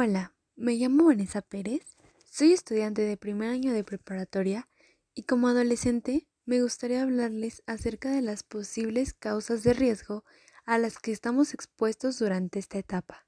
[0.00, 4.68] Hola, me llamo Vanessa Pérez, soy estudiante de primer año de preparatoria
[5.12, 10.24] y como adolescente me gustaría hablarles acerca de las posibles causas de riesgo
[10.64, 13.26] a las que estamos expuestos durante esta etapa.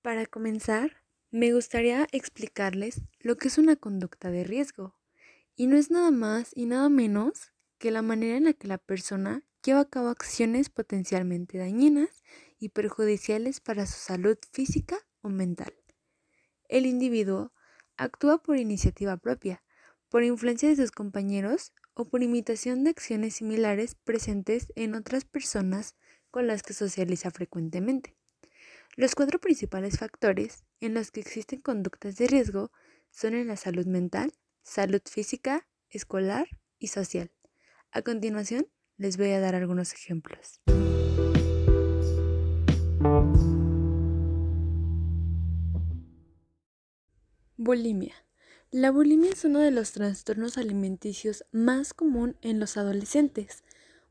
[0.00, 4.96] Para comenzar, me gustaría explicarles lo que es una conducta de riesgo.
[5.56, 8.78] Y no es nada más y nada menos que la manera en la que la
[8.78, 12.22] persona lleva a cabo acciones potencialmente dañinas
[12.58, 15.74] y perjudiciales para su salud física o mental.
[16.68, 17.52] El individuo
[17.96, 19.62] actúa por iniciativa propia,
[20.08, 25.96] por influencia de sus compañeros o por imitación de acciones similares presentes en otras personas
[26.30, 28.16] con las que socializa frecuentemente.
[28.96, 32.72] Los cuatro principales factores en los que existen conductas de riesgo
[33.10, 34.32] son en la salud mental,
[34.62, 37.30] salud física, escolar y social.
[37.92, 38.66] A continuación,
[39.00, 40.60] les voy a dar algunos ejemplos.
[47.56, 48.14] Bulimia.
[48.70, 53.64] La bulimia es uno de los trastornos alimenticios más común en los adolescentes.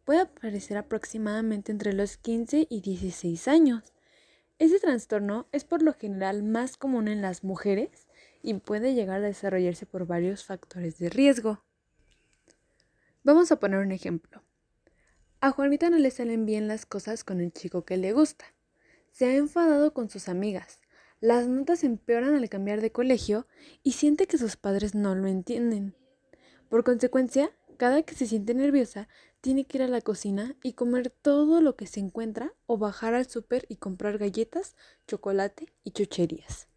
[0.06, 3.94] Puede aparecer aproximadamente entre los 15 y 16 años.
[4.58, 8.08] Este trastorno es por lo general más común en las mujeres
[8.42, 11.64] y puede llegar a desarrollarse por varios factores de riesgo.
[13.24, 14.49] Vamos a poner un ejemplo.
[15.42, 18.46] A Juanita no le salen bien las cosas con el chico que le gusta.
[19.10, 20.82] Se ha enfadado con sus amigas.
[21.22, 23.48] Las notas empeoran al cambiar de colegio
[23.82, 25.96] y siente que sus padres no lo entienden.
[26.68, 29.08] Por consecuencia, cada que se siente nerviosa,
[29.40, 33.14] tiene que ir a la cocina y comer todo lo que se encuentra o bajar
[33.14, 34.76] al súper y comprar galletas,
[35.08, 36.68] chocolate y chucherías.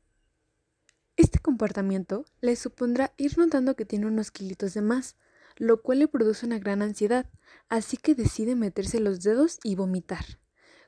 [1.17, 5.17] Este comportamiento le supondrá ir notando que tiene unos kilitos de más,
[5.57, 7.31] lo cual le produce una gran ansiedad,
[7.69, 10.25] así que decide meterse los dedos y vomitar.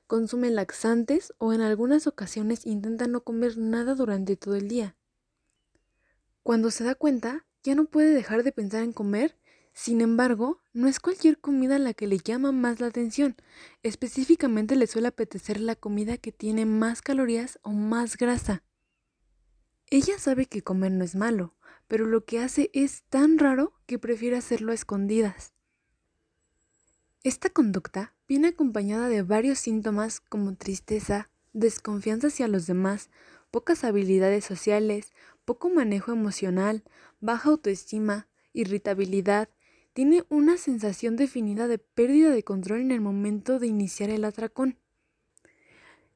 [0.06, 4.96] Consume laxantes o en algunas ocasiones intenta no comer nada durante todo el día.
[6.42, 9.38] Cuando se da cuenta, ya no puede dejar de pensar en comer,
[9.72, 13.34] sin embargo, no es cualquier comida la que le llama más la atención,
[13.82, 18.62] específicamente le suele apetecer la comida que tiene más calorías o más grasa.
[19.90, 21.56] Ella sabe que comer no es malo,
[21.88, 25.52] pero lo que hace es tan raro que prefiere hacerlo a escondidas.
[27.22, 33.10] Esta conducta viene acompañada de varios síntomas como tristeza, desconfianza hacia los demás,
[33.50, 35.12] pocas habilidades sociales,
[35.44, 36.84] poco manejo emocional,
[37.20, 39.48] baja autoestima, irritabilidad,
[39.92, 44.76] tiene una sensación definida de pérdida de control en el momento de iniciar el atracón.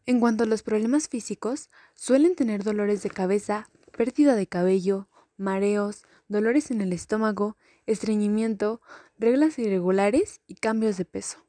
[0.04, 5.08] En cuanto a los problemas físicos, suelen tener dolores de cabeza, pérdida de cabello,
[5.38, 7.56] mareos, dolores en el estómago,
[7.86, 8.82] estreñimiento,
[9.18, 11.44] reglas irregulares y cambios de peso.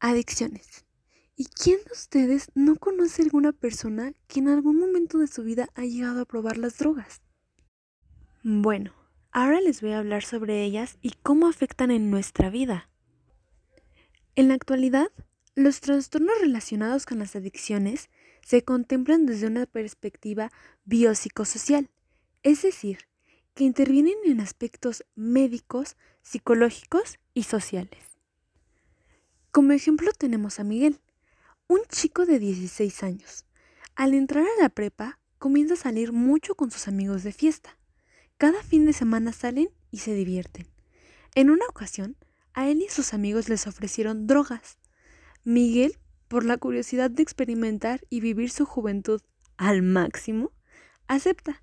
[0.00, 0.84] Adicciones.
[1.36, 5.68] ¿Y quién de ustedes no conoce alguna persona que en algún momento de su vida
[5.74, 7.22] ha llegado a probar las drogas?
[8.42, 8.92] Bueno,
[9.30, 12.90] ahora les voy a hablar sobre ellas y cómo afectan en nuestra vida.
[14.34, 15.08] En la actualidad,
[15.54, 18.08] los trastornos relacionados con las adicciones
[18.44, 20.50] se contemplan desde una perspectiva
[20.84, 21.90] biopsicosocial,
[22.42, 22.98] es decir,
[23.54, 27.98] que intervienen en aspectos médicos, psicológicos y sociales.
[29.50, 31.00] Como ejemplo tenemos a Miguel,
[31.66, 33.44] un chico de 16 años.
[33.96, 37.76] Al entrar a la prepa, comienza a salir mucho con sus amigos de fiesta.
[38.36, 40.66] Cada fin de semana salen y se divierten.
[41.34, 42.16] En una ocasión,
[42.54, 44.78] a él y sus amigos les ofrecieron drogas.
[45.44, 49.22] Miguel por la curiosidad de experimentar y vivir su juventud
[49.56, 50.52] al máximo,
[51.08, 51.62] acepta,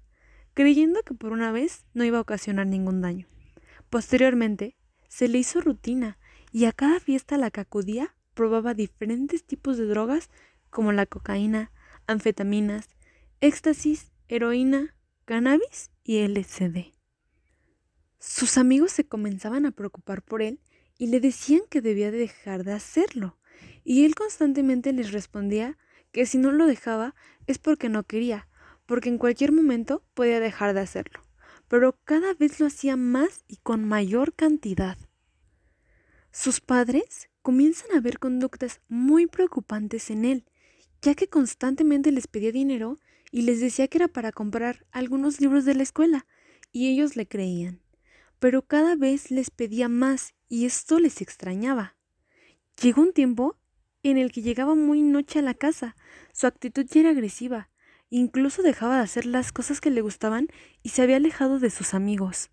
[0.54, 3.28] creyendo que por una vez no iba a ocasionar ningún daño.
[3.90, 4.76] Posteriormente,
[5.08, 6.18] se le hizo rutina
[6.52, 10.30] y a cada fiesta a la que acudía probaba diferentes tipos de drogas
[10.70, 11.72] como la cocaína,
[12.08, 12.90] anfetaminas,
[13.40, 16.94] éxtasis, heroína, cannabis y LSD.
[18.20, 20.60] Sus amigos se comenzaban a preocupar por él
[20.98, 23.38] y le decían que debía de dejar de hacerlo,
[23.84, 25.78] y él constantemente les respondía
[26.12, 27.16] que si no lo dejaba
[27.48, 28.48] es porque no quería,
[28.86, 31.22] porque en cualquier momento podía dejar de hacerlo,
[31.68, 34.98] pero cada vez lo hacía más y con mayor cantidad.
[36.32, 40.46] Sus padres comienzan a ver conductas muy preocupantes en él,
[41.02, 42.98] ya que constantemente les pedía dinero
[43.32, 46.26] y les decía que era para comprar algunos libros de la escuela,
[46.72, 47.82] y ellos le creían.
[48.40, 51.96] Pero cada vez les pedía más y esto les extrañaba.
[52.82, 53.56] Llegó un tiempo
[54.04, 55.96] en el que llegaba muy noche a la casa.
[56.34, 57.70] Su actitud ya era agresiva.
[58.10, 60.48] Incluso dejaba de hacer las cosas que le gustaban
[60.84, 62.50] y se había alejado de sus amigos.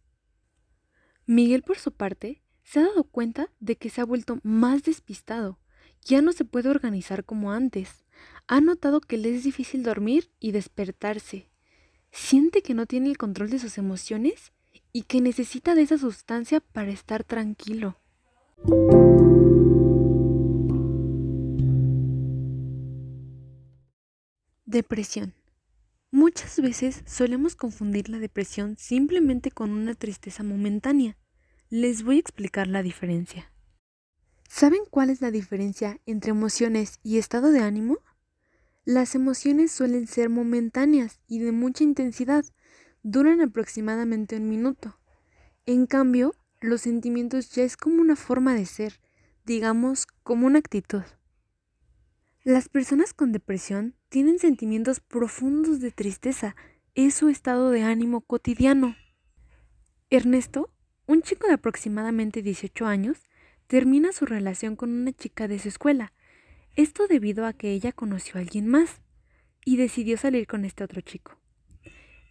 [1.27, 5.59] Miguel, por su parte, se ha dado cuenta de que se ha vuelto más despistado.
[6.05, 8.05] Ya no se puede organizar como antes.
[8.47, 11.49] Ha notado que le es difícil dormir y despertarse.
[12.11, 14.53] Siente que no tiene el control de sus emociones
[14.93, 17.97] y que necesita de esa sustancia para estar tranquilo.
[24.73, 25.35] Depresión.
[26.11, 31.19] Muchas veces solemos confundir la depresión simplemente con una tristeza momentánea.
[31.69, 33.53] Les voy a explicar la diferencia.
[34.49, 37.99] ¿Saben cuál es la diferencia entre emociones y estado de ánimo?
[38.87, 42.47] Las emociones suelen ser momentáneas y de mucha intensidad,
[43.03, 44.99] duran aproximadamente un minuto.
[45.67, 49.01] En cambio, los sentimientos ya es como una forma de ser,
[49.45, 51.03] digamos como una actitud.
[52.45, 56.57] Las personas con depresión tienen sentimientos profundos de tristeza,
[56.97, 58.97] es su estado de ánimo cotidiano.
[60.11, 60.75] Ernesto,
[61.07, 63.19] un chico de aproximadamente 18 años,
[63.69, 66.13] termina su relación con una chica de su escuela,
[66.75, 69.03] esto debido a que ella conoció a alguien más
[69.65, 71.39] y decidió salir con este otro chico.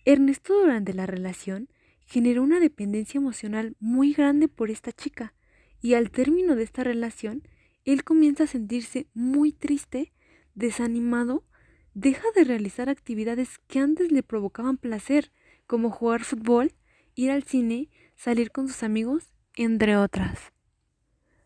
[0.04, 1.70] Ernesto durante la relación
[2.06, 5.34] generó una dependencia emocional muy grande por esta chica
[5.82, 7.44] y al término de esta relación
[7.86, 10.12] él comienza a sentirse muy triste,
[10.56, 11.44] desanimado,
[11.94, 15.32] deja de realizar actividades que antes le provocaban placer,
[15.68, 16.74] como jugar fútbol,
[17.16, 20.52] ir al cine, salir con sus amigos, entre otras.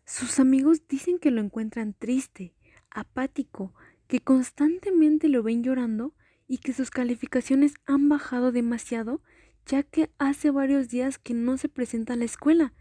[0.04, 2.54] Sus amigos dicen que lo encuentran triste,
[2.90, 3.74] apático,
[4.06, 6.14] que constantemente lo ven llorando
[6.46, 9.20] y que sus calificaciones han bajado demasiado
[9.66, 12.72] ya que hace varios días que no se presenta a la escuela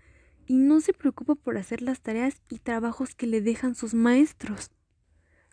[0.48, 4.72] y no se preocupa por hacer las tareas y trabajos que le dejan sus maestros.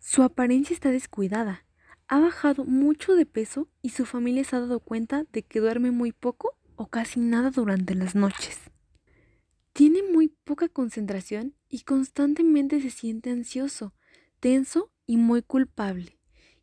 [0.00, 1.64] Su apariencia está descuidada,
[2.08, 5.90] ha bajado mucho de peso y su familia se ha dado cuenta de que duerme
[5.90, 8.58] muy poco o casi nada durante las noches.
[9.72, 13.94] Tiene muy poca concentración y constantemente se siente ansioso,
[14.40, 16.18] tenso y muy culpable,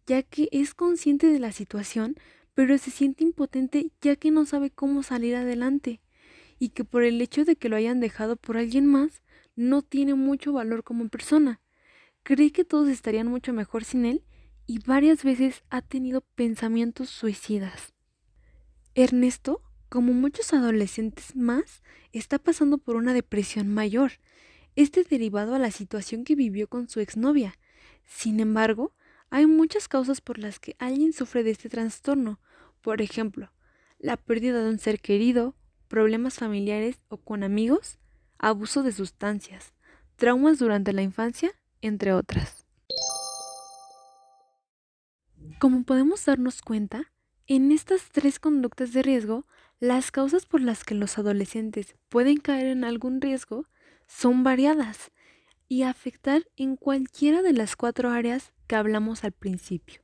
[0.06, 2.16] ya que es consciente de la situación,
[2.54, 6.02] pero se siente impotente ya que no sabe cómo salir adelante
[6.60, 9.24] y que por el hecho de que lo hayan dejado por alguien más,
[9.56, 11.62] no tiene mucho valor como persona.
[12.24, 14.24] Cree que todos estarían mucho mejor sin él
[14.68, 17.94] y varias veces ha tenido pensamientos suicidas.
[18.94, 24.12] Ernesto, como muchos adolescentes más, está pasando por una depresión mayor,
[24.76, 27.56] este derivado a la situación que vivió con su exnovia.
[28.06, 28.94] Sin embargo,
[29.30, 32.40] hay muchas causas por las que alguien sufre de este trastorno,
[32.82, 33.52] por ejemplo,
[33.98, 35.56] la pérdida de un ser querido,
[35.90, 38.00] problemas familiares o con amigos,
[38.38, 39.74] abuso de sustancias,
[40.16, 41.52] traumas durante la infancia,
[41.82, 42.66] entre otras.
[45.60, 47.12] Como podemos darnos cuenta,
[47.48, 49.46] en estas tres conductas de riesgo,
[49.80, 53.66] las causas por las que los adolescentes pueden caer en algún riesgo
[54.08, 55.12] son variadas
[55.68, 60.02] y afectar en cualquiera de las cuatro áreas que hablamos al principio.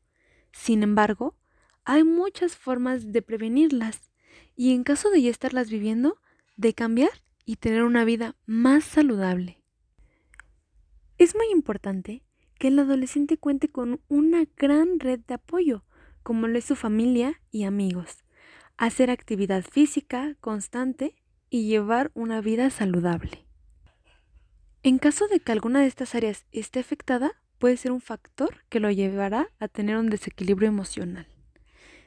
[0.51, 1.35] Sin embargo,
[1.83, 4.09] hay muchas formas de prevenirlas
[4.55, 6.17] y en caso de ya estarlas viviendo,
[6.57, 7.11] de cambiar
[7.45, 9.61] y tener una vida más saludable.
[11.17, 12.23] Es muy importante
[12.59, 15.83] que el adolescente cuente con una gran red de apoyo,
[16.23, 18.23] como lo es su familia y amigos,
[18.77, 21.15] hacer actividad física constante
[21.49, 23.45] y llevar una vida saludable.
[24.83, 28.80] En caso de que alguna de estas áreas esté afectada, puede ser un factor que
[28.80, 31.27] lo llevará a tener un desequilibrio emocional.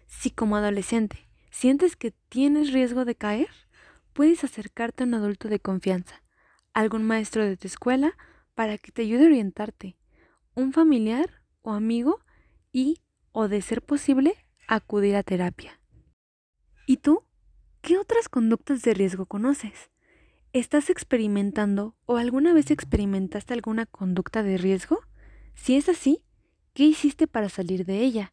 [0.06, 1.27] Si como adolescente
[1.58, 3.48] sientes que tienes riesgo de caer,
[4.12, 6.22] puedes acercarte a un adulto de confianza,
[6.72, 8.16] algún maestro de tu escuela
[8.54, 9.96] para que te ayude a orientarte,
[10.54, 12.20] un familiar o amigo
[12.70, 13.00] y,
[13.32, 14.36] o de ser posible,
[14.68, 15.80] acudir a terapia.
[16.86, 17.24] ¿Y tú?
[17.80, 19.90] ¿Qué otras conductas de riesgo conoces?
[20.52, 25.00] ¿Estás experimentando o alguna vez experimentaste alguna conducta de riesgo?
[25.54, 26.22] Si es así,
[26.72, 28.32] ¿qué hiciste para salir de ella?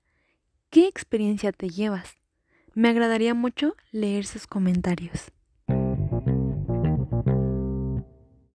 [0.70, 2.20] ¿Qué experiencia te llevas?
[2.76, 5.32] Me agradaría mucho leer sus comentarios.